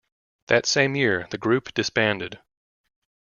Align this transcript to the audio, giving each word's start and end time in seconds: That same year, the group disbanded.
That 0.47 0.65
same 0.65 0.95
year, 0.95 1.27
the 1.29 1.37
group 1.37 1.75
disbanded. 1.75 2.39